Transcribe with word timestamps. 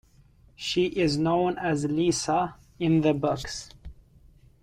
She 0.55 0.87
is 0.87 1.15
known 1.19 1.59
as 1.59 1.85
"Lisa" 1.85 2.55
in 2.79 3.01
the 3.01 3.13
books. 3.13 3.69